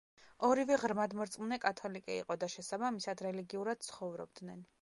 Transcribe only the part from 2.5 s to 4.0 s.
შესაბამისად რელიგიურად